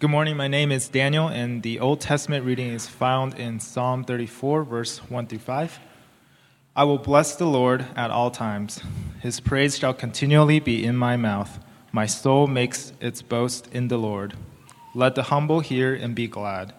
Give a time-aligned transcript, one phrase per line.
[0.00, 0.36] Good morning.
[0.36, 4.98] My name is Daniel, and the Old Testament reading is found in Psalm 34, verse
[4.98, 5.80] 1 through 5.
[6.76, 8.80] I will bless the Lord at all times.
[9.20, 11.58] His praise shall continually be in my mouth.
[11.90, 14.34] My soul makes its boast in the Lord.
[14.94, 16.74] Let the humble hear and be glad.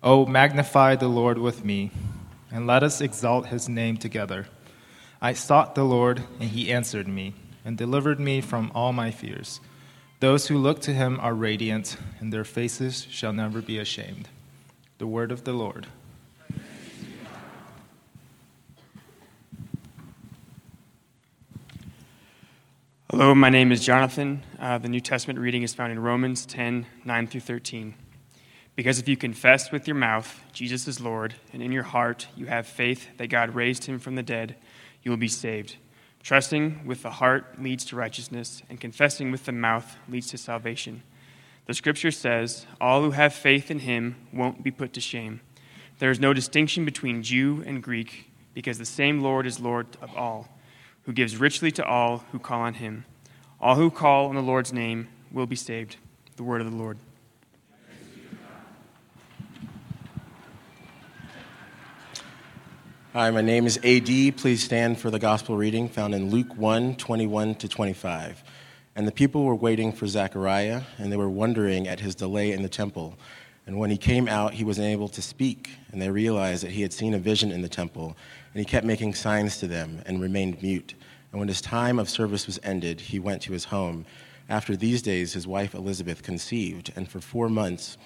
[0.00, 1.90] Oh, magnify the Lord with me,
[2.52, 4.46] and let us exalt his name together.
[5.20, 7.34] I sought the Lord, and he answered me,
[7.64, 9.58] and delivered me from all my fears.
[10.22, 14.28] Those who look to him are radiant, and their faces shall never be ashamed.
[14.98, 15.88] The word of the Lord.
[23.10, 24.44] Hello, my name is Jonathan.
[24.60, 27.94] Uh, the New Testament reading is found in Romans 10 9 through 13.
[28.76, 32.46] Because if you confess with your mouth Jesus is Lord, and in your heart you
[32.46, 34.54] have faith that God raised him from the dead,
[35.02, 35.78] you will be saved.
[36.22, 41.02] Trusting with the heart leads to righteousness, and confessing with the mouth leads to salvation.
[41.66, 45.40] The scripture says, All who have faith in him won't be put to shame.
[45.98, 50.14] There is no distinction between Jew and Greek, because the same Lord is Lord of
[50.16, 50.48] all,
[51.04, 53.04] who gives richly to all who call on him.
[53.60, 55.96] All who call on the Lord's name will be saved.
[56.36, 56.98] The word of the Lord.
[63.14, 64.38] Hi, my name is AD.
[64.38, 68.42] Please stand for the gospel reading found in Luke 1 21 to 25.
[68.96, 72.62] And the people were waiting for Zechariah, and they were wondering at his delay in
[72.62, 73.18] the temple.
[73.66, 76.80] And when he came out, he was unable to speak, and they realized that he
[76.80, 78.16] had seen a vision in the temple,
[78.54, 80.94] and he kept making signs to them and remained mute.
[81.32, 84.06] And when his time of service was ended, he went to his home.
[84.48, 87.98] After these days, his wife Elizabeth conceived, and for four months,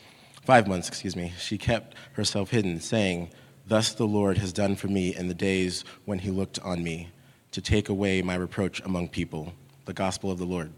[0.42, 3.30] five months, excuse me, she kept herself hidden, saying,
[3.68, 7.08] Thus the Lord has done for me in the days when he looked on me,
[7.50, 9.54] to take away my reproach among people.
[9.86, 10.72] The gospel of the Lord.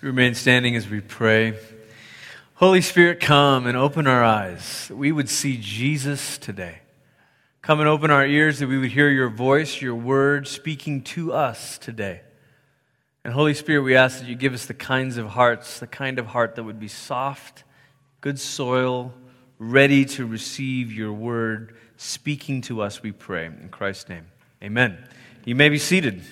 [0.00, 1.58] Remain standing as we pray.
[2.54, 6.78] Holy Spirit, come and open our eyes that we would see Jesus today.
[7.60, 11.32] Come and open our ears that we would hear your voice, your word speaking to
[11.32, 12.20] us today.
[13.24, 16.20] And Holy Spirit, we ask that you give us the kinds of hearts, the kind
[16.20, 17.64] of heart that would be soft,
[18.20, 19.14] good soil,
[19.70, 23.46] ready to receive your word speaking to us, we pray.
[23.46, 24.26] In Christ's name,
[24.62, 24.98] amen.
[25.44, 26.22] You may be seated.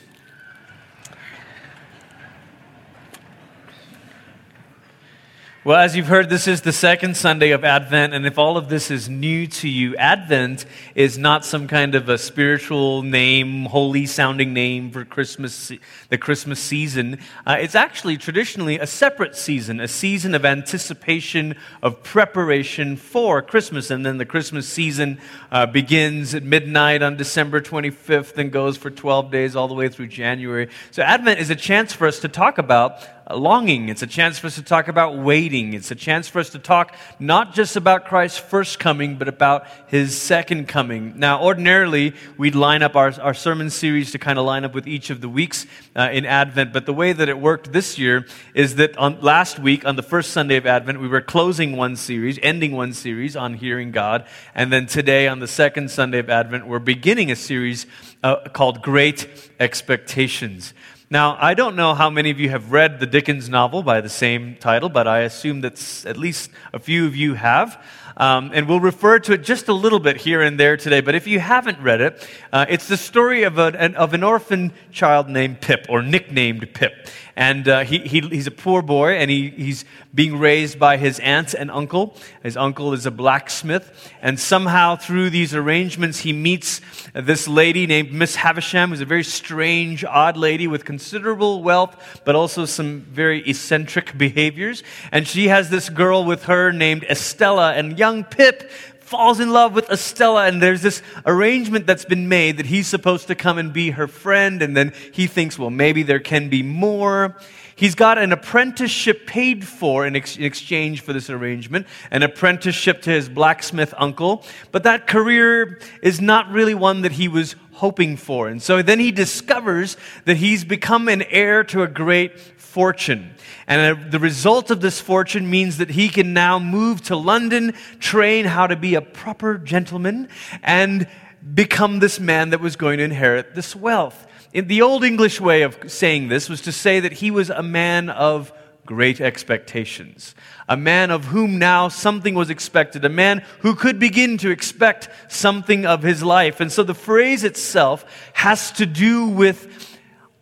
[5.63, 8.71] Well, as you've heard, this is the second Sunday of Advent, and if all of
[8.71, 14.07] this is new to you, Advent is not some kind of a spiritual name, holy
[14.07, 15.71] sounding name for Christmas,
[16.09, 17.19] the Christmas season.
[17.47, 23.91] Uh, it's actually traditionally a separate season, a season of anticipation, of preparation for Christmas.
[23.91, 25.21] And then the Christmas season
[25.53, 29.91] uh, begins at midnight on December 25th and goes for 12 days all the way
[29.91, 30.71] through January.
[30.91, 33.89] So Advent is a chance for us to talk about longing.
[33.89, 35.75] It's a chance for us to talk about waiting.
[35.75, 39.67] It's a chance for us to talk not just about Christ's first coming, but about
[39.87, 41.19] his second coming.
[41.19, 44.87] Now, ordinarily, we'd line up our, our sermon series to kind of line up with
[44.87, 48.27] each of the weeks uh, in Advent, but the way that it worked this year
[48.55, 51.97] is that on last week, on the first Sunday of Advent, we were closing one
[51.97, 56.31] series, ending one series on hearing God, and then today, on the second Sunday of
[56.31, 57.87] Advent, we're beginning a series
[58.23, 60.75] uh, called Great Expectations.
[61.13, 64.09] Now, I don't know how many of you have read the Dickens novel by the
[64.09, 67.85] same title, but I assume that at least a few of you have.
[68.17, 71.01] Um, and we'll refer to it just a little bit here and there today.
[71.01, 74.73] But if you haven't read it, uh, it's the story of an, of an orphan
[74.93, 77.09] child named Pip, or nicknamed Pip.
[77.35, 79.85] And uh, he, he, he's a poor boy, and he, he's
[80.15, 82.17] being raised by his aunt and uncle.
[82.43, 84.11] His uncle is a blacksmith.
[84.21, 86.81] And somehow, through these arrangements, he meets
[87.15, 92.35] this lady named Miss Havisham, who's a very strange, odd lady with considerable wealth, but
[92.35, 94.83] also some very eccentric behaviors.
[95.13, 97.75] And she has this girl with her named Estella.
[97.75, 98.71] And young Pip
[99.11, 103.27] falls in love with Estella, and there's this arrangement that's been made that he's supposed
[103.27, 106.63] to come and be her friend, and then he thinks, well, maybe there can be
[106.63, 107.37] more.
[107.81, 113.01] He's got an apprenticeship paid for in, ex- in, exchange for this arrangement, an apprenticeship
[113.03, 118.19] to his blacksmith uncle, but that career is not really one that he was hoping
[118.19, 118.49] for.
[118.49, 119.97] And so then he discovers
[120.27, 123.35] that he's become an heir to a great fortune.
[123.67, 127.73] And uh, the result of this fortune means that he can now move to London,
[127.99, 130.29] train how to be a proper gentleman,
[130.63, 131.09] and
[131.55, 134.27] become this man that was going to inherit this wealth.
[134.53, 137.63] In the old English way of saying this was to say that he was a
[137.63, 138.53] man of
[138.85, 140.35] great expectations,
[140.69, 145.09] a man of whom now something was expected, a man who could begin to expect
[145.29, 146.59] something of his life.
[146.59, 149.89] And so the phrase itself has to do with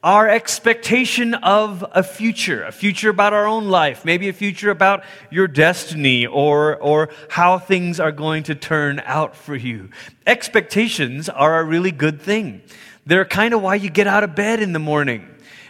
[0.02, 5.04] our expectation of a future, a future about our own life, maybe a future about
[5.30, 9.90] your destiny or, or how things are going to turn out for you.
[10.26, 12.62] Expectations are a really good thing.
[13.08, 15.26] They're kind of why you get out of bed in the morning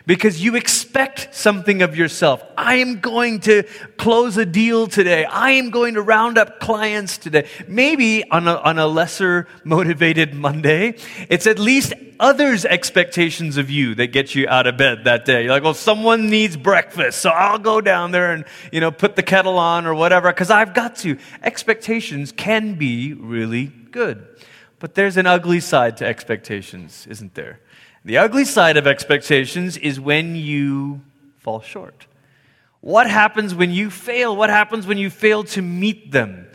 [0.06, 2.42] because you expect something of yourself.
[2.56, 3.62] I am going to
[3.96, 5.24] close a deal today.
[5.24, 7.46] I am going to round up clients today.
[7.68, 10.96] Maybe on a, on a lesser motivated Monday,
[11.28, 15.44] it's at least others' expectations of you that get you out of bed that day.
[15.44, 19.14] You're like, well, someone needs breakfast, so I'll go down there and, you know, put
[19.14, 21.16] the kettle on or whatever, because I've got to.
[21.40, 24.26] Expectations can be really good.
[24.78, 27.60] But there's an ugly side to expectations, isn't there?
[28.04, 31.00] The ugly side of expectations is when you
[31.36, 32.06] fall short.
[32.80, 34.36] What happens when you fail?
[34.36, 36.46] What happens when you fail to meet them?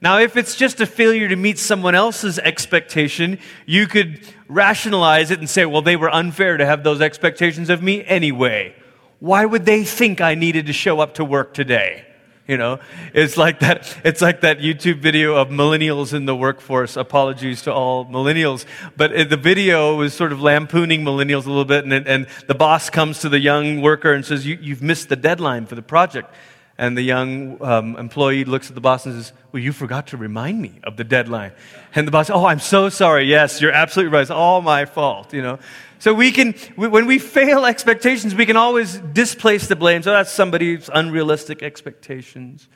[0.00, 5.38] Now, if it's just a failure to meet someone else's expectation, you could rationalize it
[5.40, 8.74] and say, well, they were unfair to have those expectations of me anyway.
[9.18, 12.06] Why would they think I needed to show up to work today?
[12.48, 12.80] You know,
[13.12, 13.94] it's like that.
[14.04, 16.96] It's like that YouTube video of millennials in the workforce.
[16.96, 18.64] Apologies to all millennials,
[18.96, 22.54] but uh, the video was sort of lampooning millennials a little bit, and, and the
[22.54, 25.82] boss comes to the young worker and says, you, "You've missed the deadline for the
[25.82, 26.32] project."
[26.80, 30.16] And the young um, employee looks at the boss and says, Well, you forgot to
[30.16, 31.52] remind me of the deadline.
[31.92, 33.24] And the boss, Oh, I'm so sorry.
[33.24, 34.22] Yes, you're absolutely right.
[34.22, 35.58] It's all my fault, you know.
[35.98, 40.04] So we can, when we fail expectations, we can always displace the blame.
[40.04, 42.68] So that's somebody's unrealistic expectations.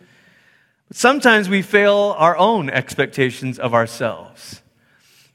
[0.89, 4.63] But sometimes we fail our own expectations of ourselves.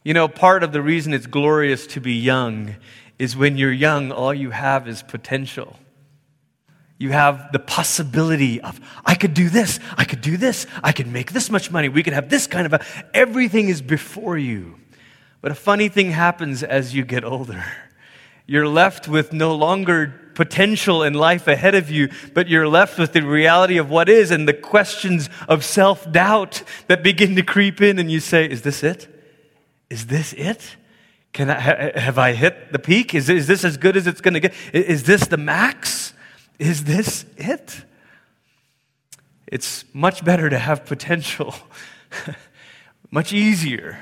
[0.03, 2.75] You know, part of the reason it's glorious to be young
[3.17, 5.77] is when you're young, all you have is potential.
[6.97, 11.07] You have the possibility of, I could do this, I could do this, I could
[11.07, 14.75] make this much money, we could have this kind of a, everything is before you.
[15.41, 17.63] But a funny thing happens as you get older.
[18.47, 23.13] You're left with no longer potential in life ahead of you, but you're left with
[23.13, 27.81] the reality of what is and the questions of self doubt that begin to creep
[27.81, 29.07] in, and you say, Is this it?
[29.89, 30.77] Is this it?
[31.33, 33.13] Can I, have I hit the peak?
[33.13, 34.53] Is, is this as good as it's going to get?
[34.73, 36.13] Is this the max?
[36.59, 37.83] Is this it?
[39.47, 41.55] It's much better to have potential,
[43.11, 43.99] much easier.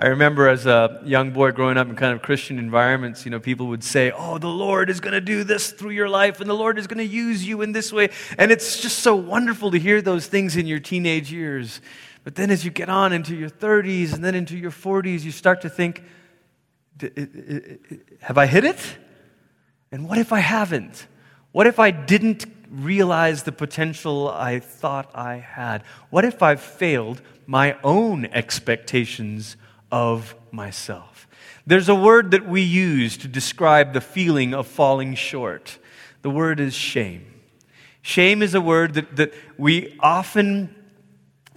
[0.00, 3.40] I remember as a young boy growing up in kind of Christian environments, you know,
[3.40, 6.48] people would say, Oh, the Lord is going to do this through your life, and
[6.48, 8.10] the Lord is going to use you in this way.
[8.38, 11.80] And it's just so wonderful to hear those things in your teenage years.
[12.22, 15.32] But then as you get on into your 30s and then into your 40s, you
[15.32, 16.04] start to think,
[18.20, 18.78] Have I hit it?
[19.90, 21.08] And what if I haven't?
[21.58, 25.82] What if I didn't realize the potential I thought I had?
[26.08, 29.56] What if I've failed my own expectations
[29.90, 31.26] of myself.
[31.66, 35.80] There's a word that we use to describe the feeling of falling short.
[36.22, 37.26] The word is shame.
[38.02, 40.72] Shame is a word that, that we often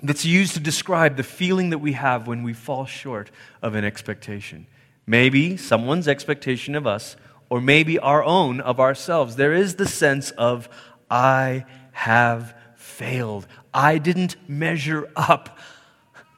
[0.01, 3.29] that's used to describe the feeling that we have when we fall short
[3.61, 4.65] of an expectation.
[5.05, 7.15] Maybe someone's expectation of us,
[7.51, 9.35] or maybe our own of ourselves.
[9.35, 10.69] There is the sense of,
[11.09, 13.45] I have failed.
[13.73, 15.59] I didn't measure up.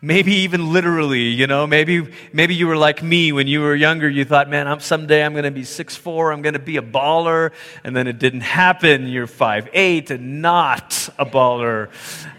[0.02, 4.10] Maybe even literally, you know, maybe, maybe you were like me when you were younger.
[4.10, 6.82] You thought, man, I'm, someday I'm going to be 6'4, I'm going to be a
[6.82, 7.52] baller.
[7.84, 9.06] And then it didn't happen.
[9.06, 11.90] You're 5'8 and not a baller.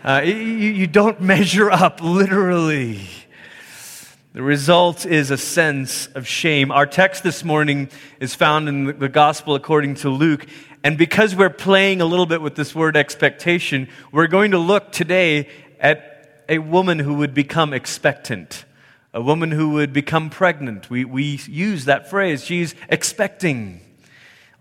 [0.03, 3.03] Uh, you, you don't measure up literally.
[4.35, 6.73] The result is a sense of shame.
[6.73, 7.89] Our text this morning
[8.19, 10.45] is found in the Gospel according to Luke.
[10.83, 14.91] And because we're playing a little bit with this word expectation, we're going to look
[14.91, 15.49] today
[15.79, 18.65] at a woman who would become expectant,
[19.13, 20.91] a woman who would become pregnant.
[20.91, 22.45] We, we use that phrase.
[22.45, 23.83] She's expecting.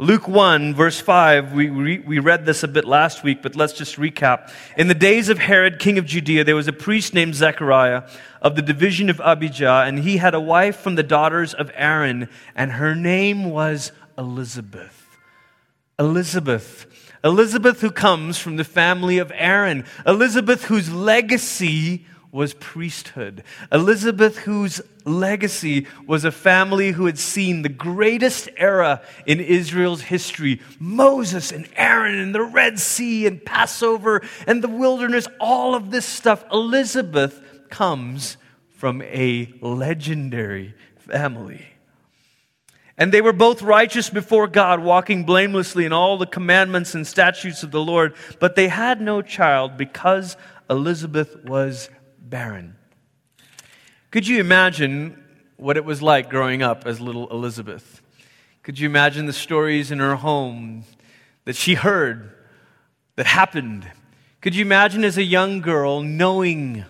[0.03, 3.71] Luke 1, verse 5, we, re, we read this a bit last week, but let's
[3.71, 4.51] just recap.
[4.75, 8.03] In the days of Herod, king of Judea, there was a priest named Zechariah
[8.41, 12.27] of the division of Abijah, and he had a wife from the daughters of Aaron,
[12.53, 15.07] and her name was Elizabeth.
[15.97, 16.85] Elizabeth.
[17.23, 19.85] Elizabeth, who comes from the family of Aaron.
[20.05, 23.43] Elizabeth, whose legacy was priesthood.
[23.71, 30.59] Elizabeth, whose legacy was a family who had seen the greatest era in Israel's history
[30.79, 36.07] Moses and Aaron and the Red Sea and Passover and the wilderness, all of this
[36.07, 36.43] stuff.
[36.51, 38.37] Elizabeth comes
[38.71, 41.67] from a legendary family.
[42.97, 47.61] And they were both righteous before God, walking blamelessly in all the commandments and statutes
[47.61, 48.15] of the Lord.
[48.39, 50.35] But they had no child because
[50.69, 51.89] Elizabeth was
[52.23, 52.75] barren.
[54.11, 55.23] Could you imagine
[55.57, 58.01] what it was like growing up as little Elizabeth?
[58.63, 60.85] Could you imagine the stories in her home
[61.45, 62.31] that she heard
[63.15, 63.89] that happened?
[64.41, 66.85] Could you imagine as a young girl knowing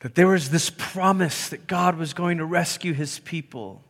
[0.00, 3.82] that there was this promise that God was going to rescue his people?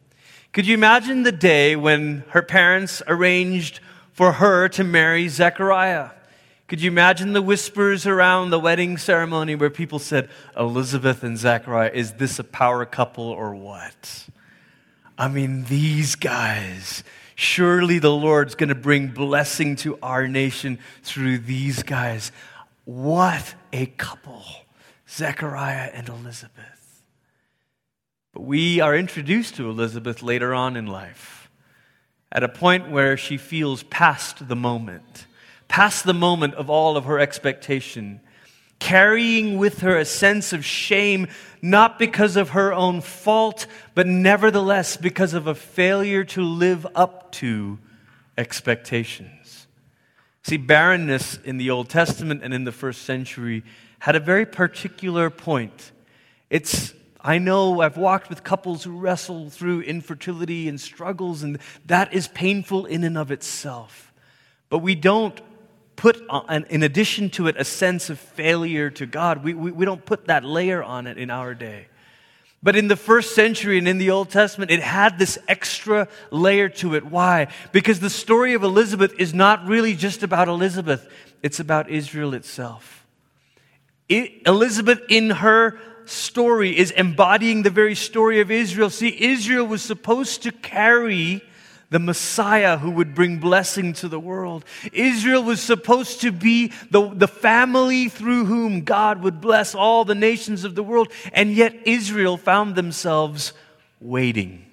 [0.53, 3.81] Could you imagine the day when her parents arranged
[4.13, 6.11] for her to marry Zechariah?
[6.71, 11.91] Could you imagine the whispers around the wedding ceremony where people said, Elizabeth and Zachariah,
[11.93, 14.29] is this a power couple or what?
[15.19, 17.03] I mean, these guys,
[17.35, 22.31] surely the Lord's going to bring blessing to our nation through these guys.
[22.85, 24.45] What a couple,
[25.09, 27.03] Zechariah and Elizabeth.
[28.33, 31.51] But we are introduced to Elizabeth later on in life
[32.31, 35.27] at a point where she feels past the moment
[35.71, 38.21] past the moment of all of her expectation,
[38.81, 41.29] carrying with her a sense of shame,
[41.63, 47.31] not because of her own fault, but nevertheless because of a failure to live up
[47.31, 47.79] to
[48.37, 49.69] expectations.
[50.43, 53.63] See, barrenness in the Old Testament and in the first century
[54.01, 55.93] had a very particular point.
[56.51, 62.13] It's I know I've walked with couples who wrestle through infertility and struggles, and that
[62.13, 64.13] is painful in and of itself.
[64.71, 65.39] But we don't
[66.01, 69.45] put, on, in addition to it, a sense of failure to God.
[69.45, 71.89] We, we, we don't put that layer on it in our day.
[72.63, 76.71] But in the first century and in the Old Testament, it had this extra layer
[76.71, 77.05] to it.
[77.05, 77.49] Why?
[77.73, 81.07] Because the story of Elizabeth is not really just about Elizabeth,
[81.43, 83.07] it's about Israel itself.
[84.09, 88.89] It, Elizabeth, in her story, is embodying the very story of Israel.
[88.89, 91.43] See, Israel was supposed to carry
[91.91, 94.65] the Messiah who would bring blessing to the world.
[94.93, 100.15] Israel was supposed to be the, the family through whom God would bless all the
[100.15, 101.13] nations of the world.
[101.33, 103.53] And yet Israel found themselves
[104.01, 104.65] waiting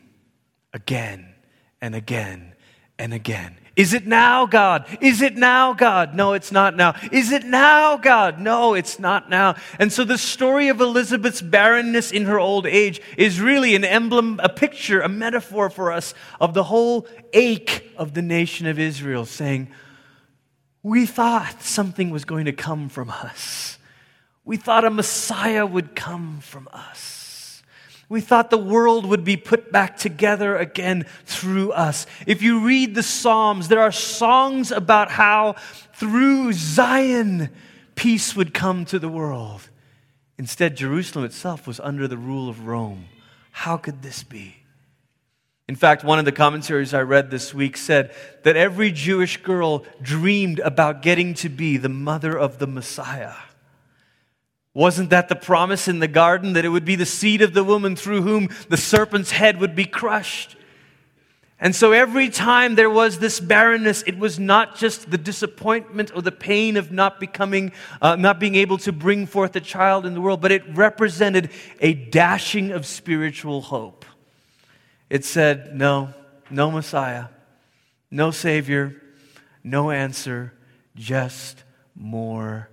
[0.74, 1.34] again
[1.82, 2.54] and again
[3.00, 3.58] and again.
[3.78, 4.88] Is it now, God?
[5.02, 6.16] Is it now, God?
[6.16, 6.96] No, it's not now.
[7.12, 8.40] Is it now, God?
[8.40, 9.56] No, it's not now.
[9.78, 14.40] And so the story of Elizabeth's barrenness in her old age is really an emblem,
[14.42, 19.26] a picture, a metaphor for us of the whole ache of the nation of Israel,
[19.26, 19.70] saying,
[20.82, 23.78] We thought something was going to come from us.
[24.44, 27.27] We thought a Messiah would come from us.
[28.10, 32.06] We thought the world would be put back together again through us.
[32.26, 35.56] If you read the Psalms, there are songs about how
[35.94, 37.50] through Zion
[37.96, 39.70] peace would come to the world.
[40.38, 43.06] Instead, Jerusalem itself was under the rule of Rome.
[43.52, 44.58] How could this be?
[45.68, 49.84] In fact, one of the commentaries I read this week said that every Jewish girl
[50.02, 53.34] dreamed about getting to be the mother of the Messiah.
[54.78, 57.64] Wasn't that the promise in the garden that it would be the seed of the
[57.64, 60.56] woman through whom the serpent's head would be crushed?
[61.60, 66.22] And so every time there was this barrenness, it was not just the disappointment or
[66.22, 67.72] the pain of not becoming,
[68.04, 71.50] uh, not being able to bring forth a child in the world, but it represented
[71.80, 74.06] a dashing of spiritual hope.
[75.10, 76.14] It said, no,
[76.52, 77.30] no Messiah,
[78.12, 78.96] no Savior,
[79.64, 80.54] no answer,
[80.96, 81.64] just
[81.96, 82.70] more.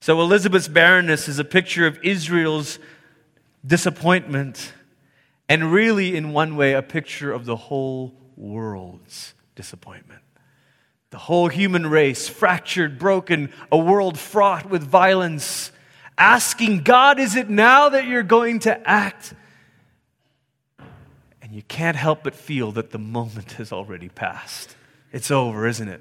[0.00, 2.78] So Elizabeth's barrenness is a picture of Israel's
[3.66, 4.72] disappointment,
[5.48, 10.22] and really, in one way, a picture of the whole world's disappointment.
[11.10, 15.70] The whole human race, fractured, broken, a world fraught with violence,
[16.16, 19.34] asking, God, is it now that you're going to act?
[21.42, 24.76] And you can't help but feel that the moment has already passed.
[25.12, 26.00] It's over, isn't it?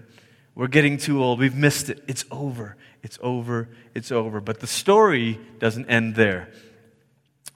[0.56, 1.40] We're getting too old.
[1.40, 2.04] We've missed it.
[2.08, 2.78] It's over.
[3.04, 3.70] It's over.
[3.96, 4.42] It's over.
[4.42, 6.50] But the story doesn't end there.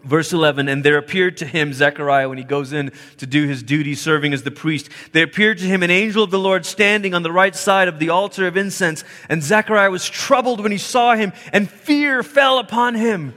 [0.04, 3.64] Verse 11, and there appeared to him, Zechariah, when he goes in to do his
[3.64, 7.14] duty serving as the priest, there appeared to him an angel of the Lord standing
[7.14, 9.06] on the right side of the altar of incense.
[9.30, 13.34] And Zechariah was troubled when he saw him, and fear fell upon him,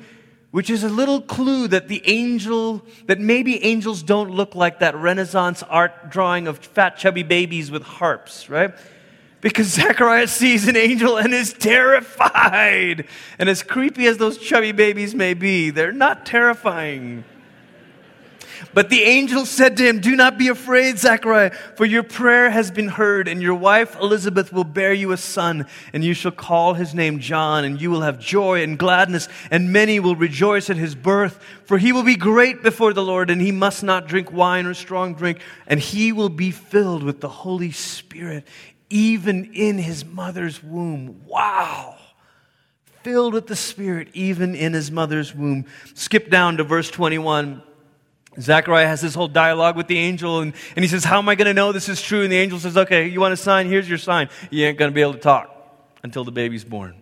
[0.51, 4.97] which is a little clue that the angel, that maybe angels don't look like that
[4.97, 8.75] Renaissance art drawing of fat, chubby babies with harps, right?
[9.47, 13.07] Because Zechariah sees an angel and is terrified.
[13.39, 17.23] And as creepy as those chubby babies may be, they're not terrifying.
[18.75, 22.73] But the angel said to him, Do not be afraid, Zechariah, for your prayer has
[22.73, 26.75] been heard, and your wife Elizabeth will bear you a son, and you shall call
[26.75, 30.77] his name John, and you will have joy and gladness, and many will rejoice at
[30.77, 31.39] his birth.
[31.67, 34.75] For he will be great before the Lord, and he must not drink wine or
[34.75, 35.39] strong drink,
[35.69, 38.45] and he will be filled with the Holy Spirit
[38.91, 41.23] even in his mother's womb.
[41.27, 41.97] Wow.
[43.03, 45.67] Filled with the Spirit, even in his mother's womb.
[45.95, 47.63] Skip down to verse 21.
[48.41, 51.35] Zechariah has this whole dialogue with the angel, and, and he says, How am I
[51.35, 52.23] going to know this is true?
[52.23, 53.69] And the angel says, Okay, you want a sign?
[53.69, 54.29] Here's your sign.
[54.51, 55.51] You ain't going to be able to talk
[56.03, 57.01] until the baby's born.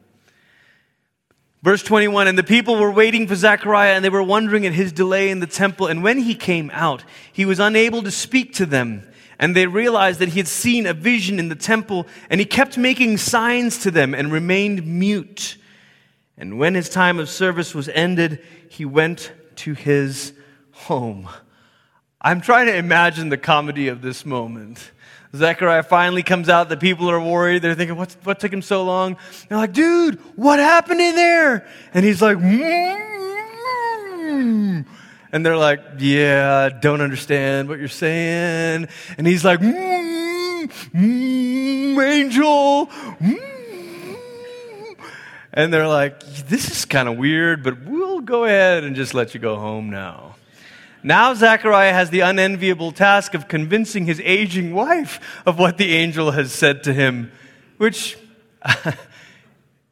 [1.63, 4.93] Verse 21 And the people were waiting for Zechariah, and they were wondering at his
[4.93, 5.87] delay in the temple.
[5.87, 9.09] And when he came out, he was unable to speak to them.
[9.39, 12.79] And they realized that he had seen a vision in the temple, and he kept
[12.79, 15.57] making signs to them and remained mute.
[16.37, 20.33] And when his time of service was ended, he went to his
[20.73, 21.29] home.
[22.21, 24.91] I'm trying to imagine the comedy of this moment.
[25.35, 26.69] Zechariah finally comes out.
[26.69, 27.63] The people are worried.
[27.63, 29.17] They're thinking, what, what took him so long?
[29.49, 31.67] They're like, dude, what happened in there?
[31.93, 33.05] And he's like, mm.
[35.35, 38.87] And they're like, yeah, don't understand what you're saying.
[39.19, 42.87] And he's like, mm, mm, angel.
[42.87, 44.97] Mm.
[45.53, 49.35] And they're like, this is kind of weird, but we'll go ahead and just let
[49.35, 50.37] you go home now.
[51.03, 56.31] Now Zechariah has the unenviable task of convincing his aging wife of what the angel
[56.31, 57.33] has said to him,
[57.79, 58.17] which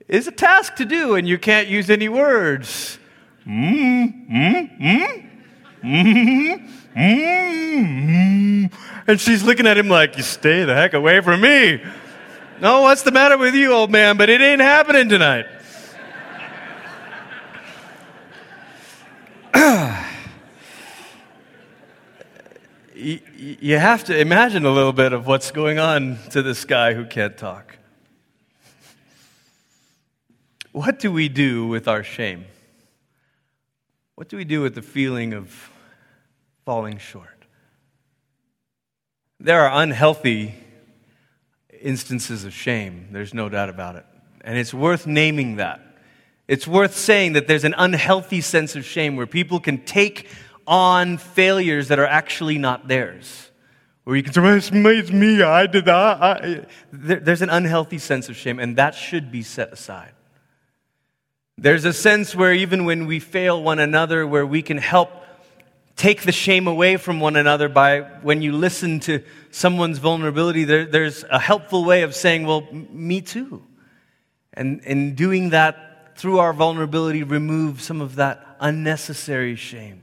[0.06, 3.00] is a task to do, and you can't use any words.
[3.44, 5.31] Mm, mm, mm,
[5.82, 8.72] mm, mm,
[9.06, 11.82] and she's looking at him like, You stay the heck away from me.
[12.60, 14.16] No, what's the matter with you, old man?
[14.16, 15.46] But it ain't happening tonight.
[22.94, 27.04] you have to imagine a little bit of what's going on to this guy who
[27.04, 27.78] can't talk.
[30.70, 32.44] What do we do with our shame?
[34.14, 35.71] What do we do with the feeling of
[36.64, 37.28] falling short?
[39.40, 40.54] There are unhealthy
[41.80, 44.06] instances of shame, there's no doubt about it.
[44.42, 45.80] And it's worth naming that.
[46.48, 50.28] It's worth saying that there's an unhealthy sense of shame where people can take
[50.66, 53.50] on failures that are actually not theirs.
[54.04, 56.68] Where you can say, it's, me, it's me, I did that.
[56.92, 60.12] There's an unhealthy sense of shame, and that should be set aside.
[61.56, 65.21] There's a sense where even when we fail one another, where we can help
[65.96, 70.84] take the shame away from one another by when you listen to someone's vulnerability, there,
[70.84, 73.62] there's a helpful way of saying, well, me too.
[74.54, 80.02] And in doing that through our vulnerability, remove some of that unnecessary shame.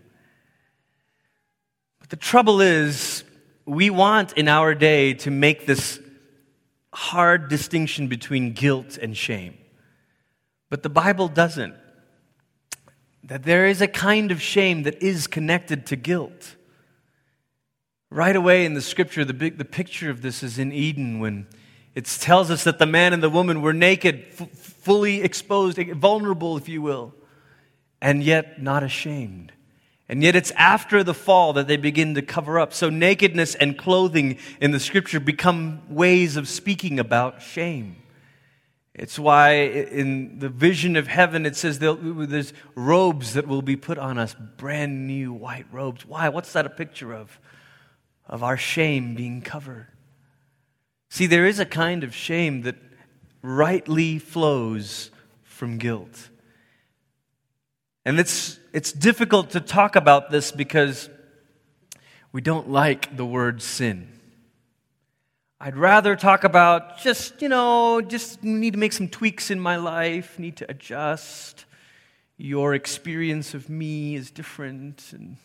[1.99, 3.23] But the trouble is,
[3.65, 5.99] we want in our day to make this
[6.91, 9.57] hard distinction between guilt and shame.
[10.69, 11.75] But the Bible doesn't.
[13.29, 16.55] That there is a kind of shame that is connected to guilt.
[18.09, 21.45] Right away in the scripture, the, big, the picture of this is in Eden when
[21.93, 26.57] it tells us that the man and the woman were naked, f- fully exposed, vulnerable,
[26.57, 27.13] if you will,
[28.01, 29.51] and yet not ashamed.
[30.07, 32.73] And yet it's after the fall that they begin to cover up.
[32.73, 37.98] So nakedness and clothing in the scripture become ways of speaking about shame.
[38.99, 43.97] It's why in the vision of heaven it says there's robes that will be put
[43.97, 46.05] on us, brand new white robes.
[46.05, 46.27] Why?
[46.27, 47.39] What's that a picture of?
[48.27, 49.87] Of our shame being covered.
[51.09, 52.75] See, there is a kind of shame that
[53.41, 55.11] rightly flows
[55.43, 56.29] from guilt.
[58.03, 61.09] And it's, it's difficult to talk about this because
[62.33, 64.18] we don't like the word sin.
[65.61, 69.75] I'd rather talk about just, you know, just need to make some tweaks in my
[69.75, 71.65] life, need to adjust.
[72.37, 75.03] Your experience of me is different.
[75.11, 75.35] And,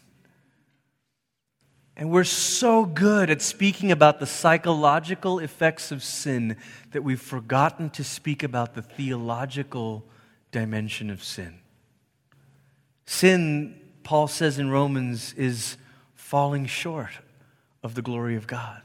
[1.97, 6.59] and we're so good at speaking about the psychological effects of sin
[6.93, 10.05] that we've forgotten to speak about the theological
[10.53, 11.59] dimension of sin.
[13.05, 15.77] Sin, Paul says in Romans, is
[16.15, 17.19] falling short
[17.83, 18.84] of the glory of God.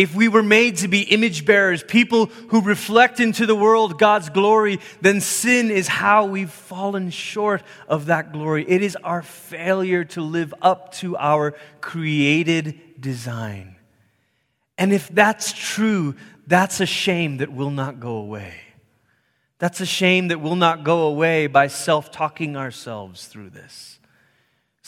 [0.00, 4.30] If we were made to be image bearers, people who reflect into the world God's
[4.30, 8.64] glory, then sin is how we've fallen short of that glory.
[8.66, 13.76] It is our failure to live up to our created design.
[14.78, 16.14] And if that's true,
[16.46, 18.54] that's a shame that will not go away.
[19.58, 23.99] That's a shame that will not go away by self talking ourselves through this.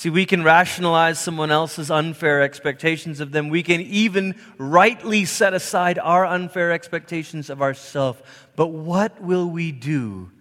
[0.02, 3.50] See, we can rationalize someone else's unfair expectations of them.
[3.50, 8.20] We can even rightly set aside our unfair expectations of ourselves.
[8.56, 10.32] But what will we do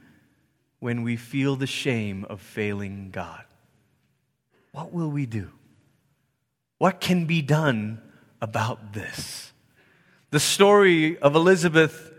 [0.79, 3.43] when we feel the shame of failing God?
[4.71, 5.51] What will we do?
[6.79, 8.01] What can be done
[8.41, 9.53] about this?
[10.31, 12.11] The story of Elizabeth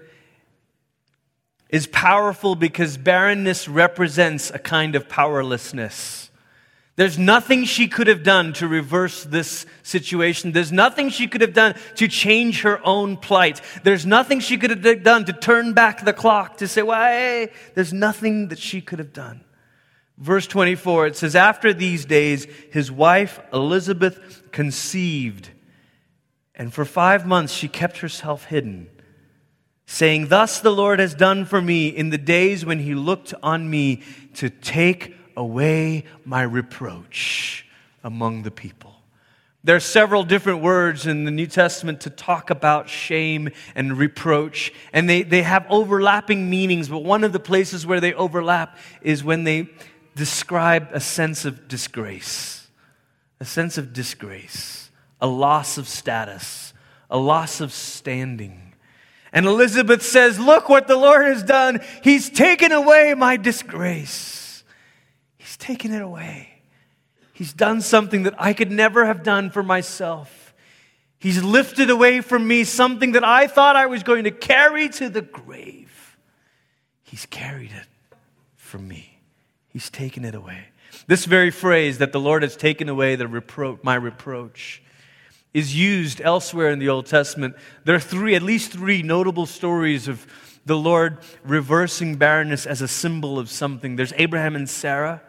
[1.68, 6.28] is powerful because barrenness represents a kind of powerlessness.
[6.94, 10.52] There's nothing she could have done to reverse this situation.
[10.52, 13.62] There's nothing she could have done to change her own plight.
[13.83, 17.94] There's nothing she could have done to turn back the clock, to say, hey, there's
[17.94, 19.42] nothing that she could have done.
[20.18, 25.48] Verse 24, it says, After these days, his wife Elizabeth conceived,
[26.55, 28.90] and for five months she kept herself hidden,
[29.87, 33.68] saying, Thus the Lord has done for me in the days when he looked on
[33.70, 34.02] me
[34.35, 37.66] to take away my reproach
[38.05, 38.95] among the people.
[39.64, 44.73] There are several different words in the New Testament to talk about shame and reproach,
[44.92, 49.23] and they, they have overlapping meanings, but one of the places where they overlap is
[49.23, 49.68] when they
[50.16, 52.66] describe a sense of disgrace,
[53.38, 54.90] a sense of disgrace,
[55.21, 56.75] a loss of status,
[57.09, 58.75] a loss of standing.
[59.33, 61.81] And Elizabeth says, Look what the Lord has done.
[62.03, 64.41] He's taken away my disgrace.
[65.62, 66.48] Taken it away.
[67.35, 70.53] He's done something that I could never have done for myself.
[71.20, 75.09] He's lifted away from me something that I thought I was going to carry to
[75.09, 76.18] the grave.
[77.05, 77.87] He's carried it
[78.57, 79.20] from me.
[79.68, 80.64] He's taken it away.
[81.07, 84.83] This very phrase that the Lord has taken away the repro- my reproach
[85.55, 87.55] is used elsewhere in the Old Testament.
[87.85, 90.27] There are three, at least three notable stories of
[90.66, 93.94] the Lord reversing barrenness as a symbol of something.
[93.94, 95.22] There's Abraham and Sarah.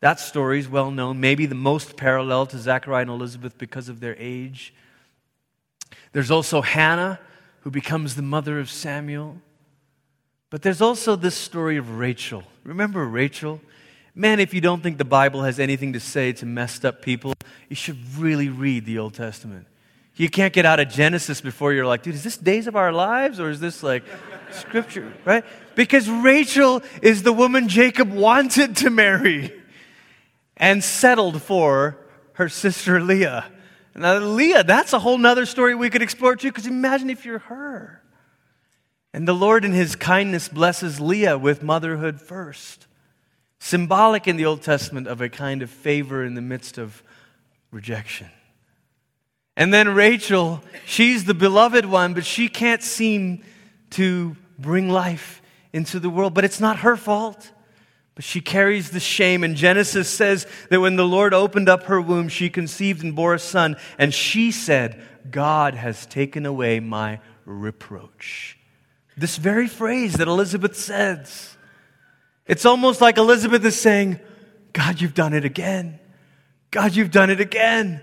[0.00, 4.00] That story is well known, maybe the most parallel to Zechariah and Elizabeth because of
[4.00, 4.72] their age.
[6.12, 7.18] There's also Hannah,
[7.60, 9.36] who becomes the mother of Samuel.
[10.50, 12.44] But there's also this story of Rachel.
[12.64, 13.60] Remember Rachel?
[14.14, 17.34] Man, if you don't think the Bible has anything to say to messed up people,
[17.68, 19.66] you should really read the Old Testament.
[20.16, 22.92] You can't get out of Genesis before you're like, dude, is this days of our
[22.92, 24.02] lives or is this like
[24.50, 25.44] scripture, right?
[25.74, 29.52] Because Rachel is the woman Jacob wanted to marry
[30.58, 31.96] and settled for
[32.34, 33.50] her sister Leah.
[33.94, 37.40] Now, Leah, that's a whole nother story we could explore too, because imagine if you're
[37.40, 38.02] her.
[39.12, 42.86] And the Lord, in his kindness, blesses Leah with motherhood first
[43.60, 47.02] symbolic in the Old Testament of a kind of favor in the midst of
[47.70, 48.28] rejection.
[49.56, 53.42] And then Rachel, she's the beloved one, but she can't seem
[53.90, 55.42] to bring life
[55.72, 56.34] into the world.
[56.34, 57.50] But it's not her fault.
[58.18, 59.44] But she carries the shame.
[59.44, 63.32] And Genesis says that when the Lord opened up her womb, she conceived and bore
[63.32, 63.76] a son.
[63.96, 65.00] And she said,
[65.30, 68.58] God has taken away my reproach.
[69.16, 71.56] This very phrase that Elizabeth says.
[72.44, 74.18] It's almost like Elizabeth is saying,
[74.72, 76.00] God, you've done it again.
[76.72, 78.02] God, you've done it again.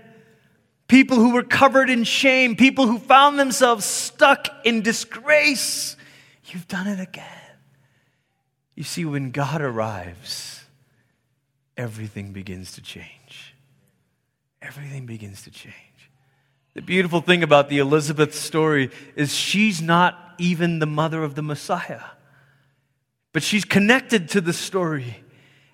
[0.88, 5.94] People who were covered in shame, people who found themselves stuck in disgrace,
[6.46, 7.35] you've done it again.
[8.76, 10.62] You see, when God arrives,
[11.76, 13.54] everything begins to change.
[14.62, 15.74] Everything begins to change.
[16.74, 21.42] The beautiful thing about the Elizabeth story is she's not even the mother of the
[21.42, 22.02] Messiah
[23.36, 25.22] but she's connected to the story.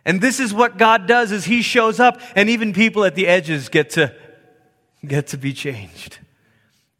[0.04, 3.28] And this is what God does is he shows up and even people at the
[3.28, 4.12] edges get to
[5.06, 6.18] get to be changed.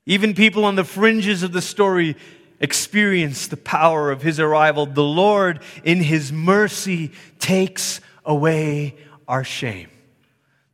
[0.06, 2.14] Even people on the fringes of the story
[2.62, 4.86] experience the power of his arrival.
[4.86, 8.96] The Lord in his mercy takes away
[9.28, 9.88] our shame.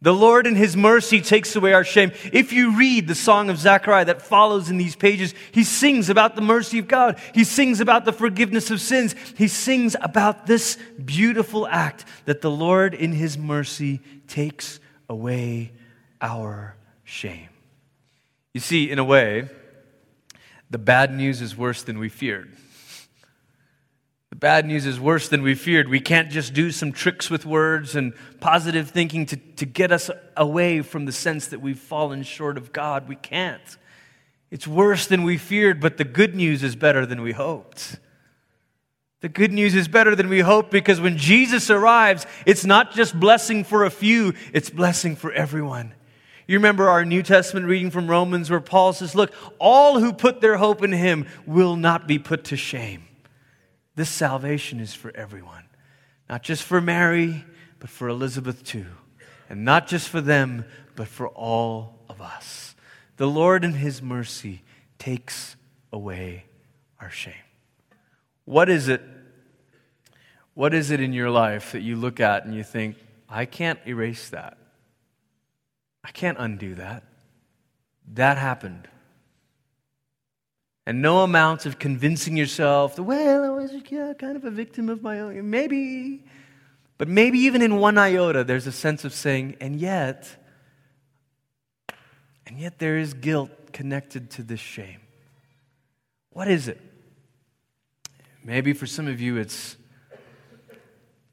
[0.00, 2.12] The Lord in His mercy takes away our shame.
[2.32, 6.36] If you read the song of Zechariah that follows in these pages, he sings about
[6.36, 7.20] the mercy of God.
[7.34, 9.16] He sings about the forgiveness of sins.
[9.36, 15.72] He sings about this beautiful act that the Lord in His mercy takes away
[16.20, 17.48] our shame.
[18.54, 19.48] You see, in a way,
[20.70, 22.52] the bad news is worse than we feared.
[24.30, 25.88] The bad news is worse than we feared.
[25.88, 30.10] We can't just do some tricks with words and positive thinking to, to get us
[30.36, 33.08] away from the sense that we've fallen short of God.
[33.08, 33.78] We can't.
[34.50, 37.98] It's worse than we feared, but the good news is better than we hoped.
[39.20, 43.18] The good news is better than we hoped because when Jesus arrives, it's not just
[43.18, 45.94] blessing for a few, it's blessing for everyone.
[46.48, 50.40] You remember our New Testament reading from Romans where Paul says, Look, all who put
[50.40, 53.06] their hope in him will not be put to shame.
[53.96, 55.64] This salvation is for everyone,
[56.26, 57.44] not just for Mary,
[57.78, 58.86] but for Elizabeth too.
[59.50, 60.64] And not just for them,
[60.96, 62.74] but for all of us.
[63.18, 64.62] The Lord, in His mercy,
[64.98, 65.56] takes
[65.92, 66.44] away
[66.98, 67.34] our shame.
[68.46, 69.02] What is it?
[70.54, 72.96] What is it in your life that you look at and you think,
[73.28, 74.57] I can't erase that?
[76.08, 77.04] I can't undo that.
[78.14, 78.88] That happened.
[80.86, 85.02] And no amount of convincing yourself, well, I was yeah, kind of a victim of
[85.02, 85.50] my own.
[85.50, 86.24] Maybe.
[86.96, 90.34] But maybe even in one iota, there's a sense of saying, and yet,
[92.46, 95.00] and yet there is guilt connected to this shame.
[96.30, 96.80] What is it?
[98.42, 99.76] Maybe for some of you, it's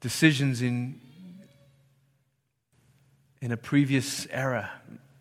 [0.00, 1.00] decisions in,
[3.40, 4.70] in a previous era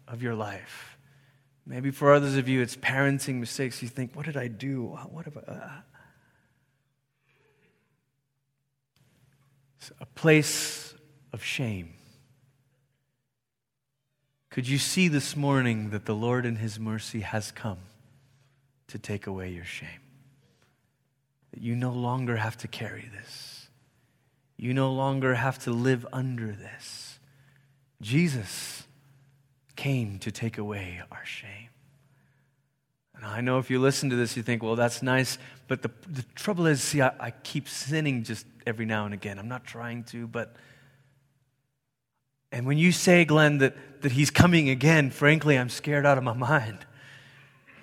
[0.08, 0.98] of your life.
[1.66, 3.82] Maybe for others of you, it's parenting mistakes.
[3.82, 4.84] You think, what did I do?
[4.84, 5.52] What have I?
[5.52, 5.70] Uh,
[10.00, 10.94] a place
[11.34, 11.94] of shame.
[14.50, 17.80] Could you see this morning that the Lord in His mercy has come
[18.88, 19.90] to take away your shame?
[21.52, 23.68] That you no longer have to carry this.
[24.58, 27.20] You no longer have to live under this.
[28.06, 28.84] Jesus
[29.76, 31.70] came to take away our shame.
[33.16, 35.40] And I know if you listen to this, you think, well, that's nice.
[35.68, 39.40] But the, the trouble is, see, I, I keep sinning just every now and again.
[39.40, 40.56] I'm not trying to, but.
[42.52, 46.24] And when you say, Glenn, that, that he's coming again, frankly, I'm scared out of
[46.24, 46.86] my mind.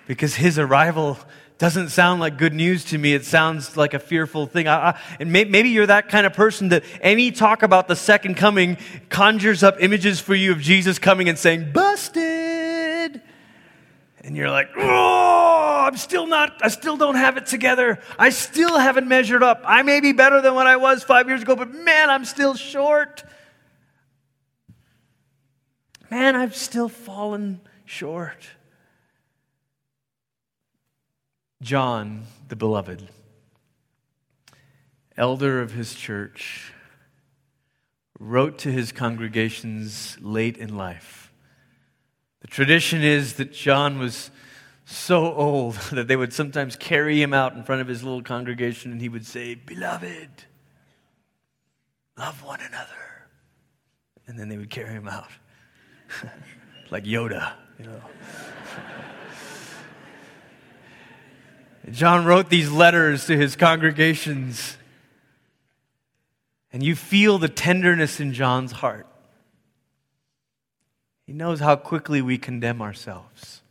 [0.07, 1.17] Because his arrival
[1.57, 3.13] doesn't sound like good news to me.
[3.13, 4.67] It sounds like a fearful thing.
[4.67, 7.95] I, I, and may, maybe you're that kind of person that any talk about the
[7.95, 8.77] second coming
[9.09, 13.21] conjures up images for you of Jesus coming and saying, busted.
[14.23, 17.99] And you're like, oh, I'm still not, I still don't have it together.
[18.17, 19.61] I still haven't measured up.
[19.65, 22.55] I may be better than what I was five years ago, but man, I'm still
[22.55, 23.23] short.
[26.09, 28.47] Man, I've still fallen short.
[31.63, 33.09] John, the beloved,
[35.17, 36.71] elder of his church,
[38.19, 41.23] wrote to his congregations late in life
[42.43, 44.29] the tradition is that John was
[44.85, 48.91] so old that they would sometimes carry him out in front of his little congregation
[48.91, 50.29] and he would say, Beloved,
[52.17, 53.29] love one another.
[54.27, 55.29] And then they would carry him out
[56.91, 58.01] like Yoda, you know.
[61.91, 64.77] John wrote these letters to his congregations,
[66.71, 69.05] and you feel the tenderness in John's heart.
[71.25, 73.61] He knows how quickly we condemn ourselves.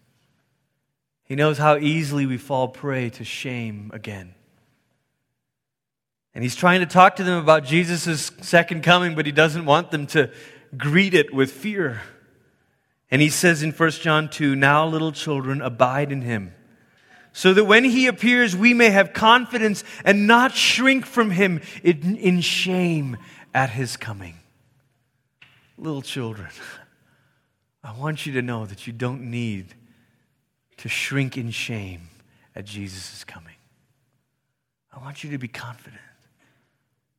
[1.25, 4.35] He knows how easily we fall prey to shame again.
[6.35, 9.91] And he's trying to talk to them about Jesus' second coming, but he doesn't want
[9.91, 10.31] them to
[10.77, 12.03] greet it with fear.
[13.11, 16.55] And he says in 1 John 2 Now, little children, abide in him,
[17.33, 22.17] so that when he appears, we may have confidence and not shrink from him in,
[22.17, 23.17] in shame
[23.55, 24.37] at his coming.
[25.79, 26.49] Little children.
[27.83, 29.75] I want you to know that you don't need
[30.79, 32.09] to shrink in shame
[32.55, 33.55] at Jesus' coming.
[34.93, 36.01] I want you to be confident.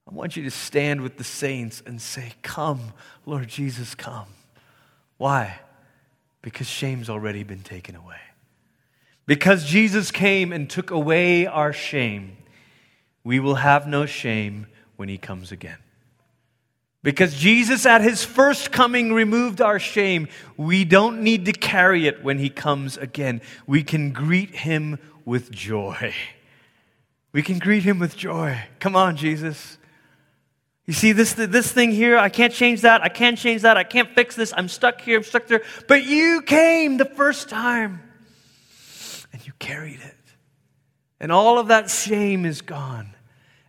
[0.07, 2.93] I want you to stand with the saints and say, Come,
[3.25, 4.27] Lord Jesus, come.
[5.17, 5.59] Why?
[6.41, 8.19] Because shame's already been taken away.
[9.25, 12.37] Because Jesus came and took away our shame,
[13.23, 15.77] we will have no shame when he comes again.
[17.03, 20.29] Because Jesus, at his first coming, removed our shame.
[20.55, 23.41] We don't need to carry it when he comes again.
[23.67, 26.13] We can greet him with joy.
[27.33, 28.57] We can greet him with joy.
[28.79, 29.77] Come on, Jesus.
[30.85, 33.01] You see, this, this thing here, I can't change that.
[33.01, 33.77] I can't change that.
[33.77, 34.53] I can't fix this.
[34.55, 35.17] I'm stuck here.
[35.17, 35.63] I'm stuck there.
[35.87, 38.01] But you came the first time
[39.63, 40.15] carried it.
[41.19, 43.15] And all of that shame is gone.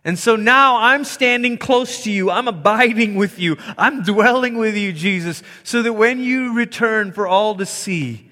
[0.03, 2.29] And so now I'm standing close to you.
[2.29, 3.57] I'm abiding with you.
[3.77, 8.29] I'm dwelling with you, Jesus, so that when you return for all to see,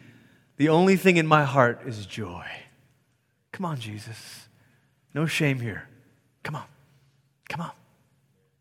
[0.58, 2.46] the only thing in my heart is joy.
[3.54, 4.48] Come on, Jesus.
[5.14, 5.88] No shame here.
[6.44, 6.66] Come on.
[7.50, 7.72] Come on.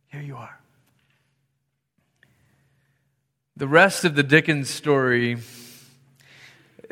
[0.07, 0.59] Here you are.
[3.57, 5.37] The rest of the Dickens story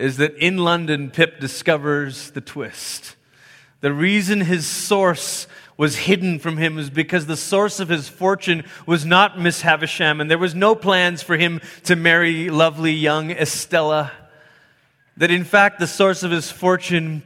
[0.00, 3.16] is that in London, Pip discovers the twist.
[3.80, 8.64] The reason his source was hidden from him was because the source of his fortune
[8.84, 13.30] was not Miss Havisham, and there was no plans for him to marry lovely young
[13.30, 14.12] Estella.
[15.16, 17.22] That in fact, the source of his fortune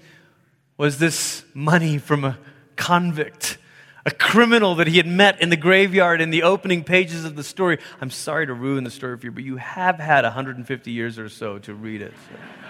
[0.76, 2.38] was this money from a
[2.76, 3.58] convict,
[4.06, 7.44] a criminal that he had met in the graveyard in the opening pages of the
[7.44, 7.78] story.
[8.00, 11.28] I'm sorry to ruin the story for you, but you have had 150 years or
[11.28, 12.12] so to read it.
[12.28, 12.63] So.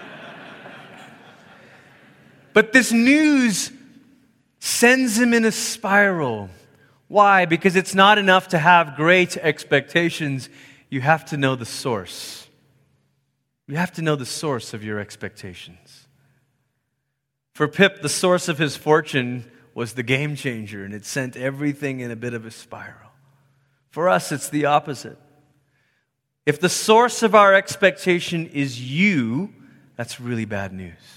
[2.55, 3.69] But this news
[4.59, 6.49] sends him in a spiral.
[7.09, 7.43] Why?
[7.43, 10.47] Because it's not enough to have great expectations.
[10.89, 12.47] You have to know the source.
[13.67, 16.07] You have to know the source of your expectations.
[17.53, 21.99] For Pip, the source of his fortune was the game changer, and it sent everything
[21.99, 23.11] in a bit of a spiral.
[23.89, 25.17] For us, it's the opposite.
[26.45, 29.53] If the source of our expectation is you,
[29.97, 31.14] that's really bad news.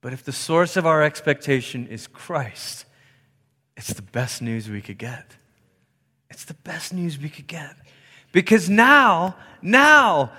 [0.00, 2.86] But if the source of our expectation is Christ,
[3.76, 5.36] it's the best news we could get.
[6.30, 7.76] It's the best news we could get.
[8.32, 10.32] Because now, now,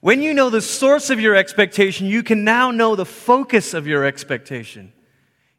[0.00, 3.86] when you know the source of your expectation, you can now know the focus of
[3.86, 4.92] your expectation.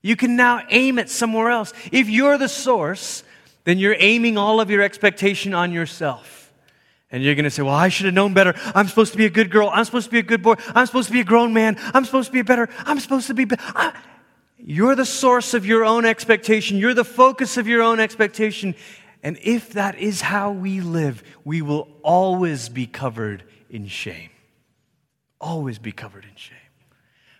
[0.01, 1.73] You can now aim it somewhere else.
[1.91, 3.23] If you're the source,
[3.63, 6.46] then you're aiming all of your expectation on yourself.
[7.09, 8.53] And you're going to say, Well, I should have known better.
[8.75, 9.69] I'm supposed to be a good girl.
[9.71, 10.55] I'm supposed to be a good boy.
[10.75, 11.77] I'm supposed to be a grown man.
[11.93, 12.69] I'm supposed to be better.
[12.79, 13.93] I'm supposed to be better.
[14.57, 16.77] You're the source of your own expectation.
[16.77, 18.75] You're the focus of your own expectation.
[19.23, 24.29] And if that is how we live, we will always be covered in shame.
[25.39, 26.57] Always be covered in shame.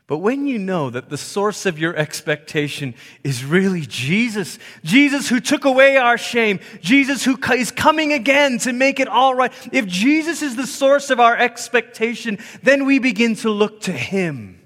[0.07, 5.41] But when you know that the source of your expectation is really Jesus, Jesus who
[5.41, 9.85] took away our shame, Jesus who is coming again to make it all right, if
[9.85, 14.61] Jesus is the source of our expectation, then we begin to look to Him.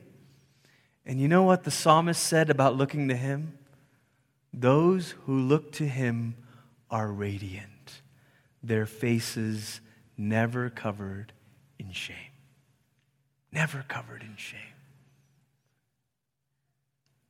[1.08, 3.58] And you know what the psalmist said about looking to Him?
[4.54, 6.36] Those who look to Him
[6.91, 8.01] are radiant,
[8.62, 9.82] their faces
[10.17, 11.34] never covered
[11.80, 12.15] in shame.
[13.51, 14.60] Never covered in shame.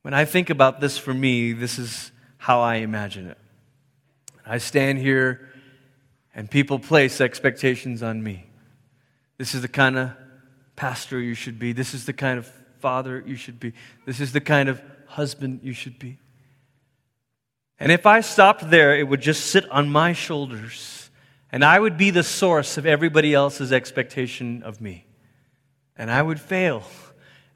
[0.02, 3.38] When I think about this for me, this is how I imagine it.
[4.44, 5.48] I stand here
[6.34, 8.46] and people place expectations on me.
[9.38, 10.10] This is the kind of
[10.76, 11.72] pastor you should be.
[11.72, 13.72] This is the kind of father you should be.
[14.04, 16.18] This is the kind of husband you should be.
[17.78, 21.10] And if I stopped there, it would just sit on my shoulders,
[21.50, 25.06] and I would be the source of everybody else's expectation of me.
[25.96, 26.84] And I would fail,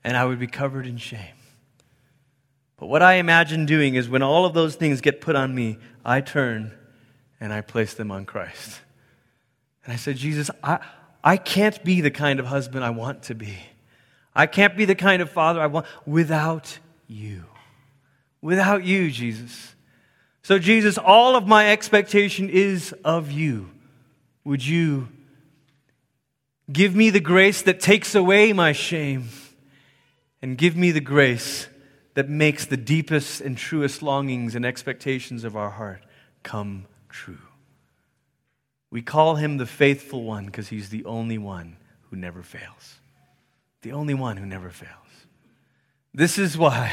[0.05, 1.21] and I would be covered in shame.
[2.79, 5.79] But what I imagine doing is when all of those things get put on me,
[6.05, 6.73] I turn
[7.41, 8.81] and I place them on Christ.
[9.85, 10.81] And I said, Jesus, I,
[11.25, 13.57] I can't be the kind of husband I want to be.
[14.35, 17.45] I can't be the kind of father I want without you.
[18.43, 19.75] Without you, Jesus.
[20.43, 23.71] So, Jesus, all of my expectation is of you.
[24.45, 25.09] Would you
[26.71, 29.29] give me the grace that takes away my shame
[30.43, 31.67] and give me the grace
[32.17, 36.03] that makes the deepest and truest longings and expectations of our heart
[36.43, 37.37] come true.
[38.91, 41.77] We call him the faithful one because he's the only one
[42.09, 43.01] who never fails.
[43.83, 45.27] The only one who never fails.
[46.15, 46.91] This is why,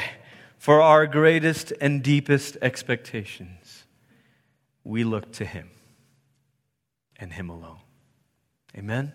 [0.58, 3.86] for our greatest and deepest expectations,
[4.84, 5.70] we look to him
[7.16, 7.80] and him alone.
[8.78, 9.14] Amen.